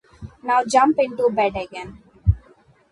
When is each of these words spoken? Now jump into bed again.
Now 0.41 0.63
jump 0.65 0.95
into 0.97 1.29
bed 1.29 1.55
again. 1.55 2.01